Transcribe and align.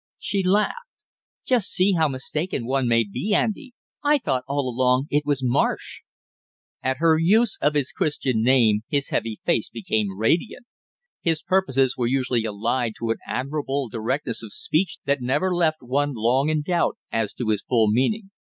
She 0.17 0.41
laughed. 0.43 0.87
"Just 1.45 1.69
see 1.71 1.91
how 1.93 2.07
mistaken 2.07 2.65
one 2.65 2.87
may 2.87 3.03
be, 3.03 3.35
Andy; 3.35 3.73
I 4.03 4.17
thought 4.17 4.43
all 4.47 4.67
along 4.67 5.05
it 5.11 5.27
was 5.27 5.43
Marsh!" 5.43 6.01
At 6.81 6.97
her 6.97 7.19
use 7.19 7.59
of 7.61 7.75
his 7.75 7.91
Christian 7.91 8.41
name 8.41 8.81
his 8.87 9.09
heavy 9.09 9.39
face 9.45 9.69
became 9.69 10.17
radiant. 10.17 10.65
His 11.21 11.43
purposes 11.43 11.95
were 11.97 12.07
usually 12.07 12.45
allied 12.45 12.93
to 12.97 13.11
an 13.11 13.17
admirable 13.27 13.89
directness 13.89 14.41
of 14.41 14.51
speech 14.51 14.97
that 15.05 15.21
never 15.21 15.53
left 15.53 15.83
one 15.83 16.13
long 16.15 16.49
in 16.49 16.63
doubt 16.63 16.97
as 17.11 17.31
to 17.35 17.49
his 17.49 17.61
full 17.61 17.87
meaning. 17.87 18.31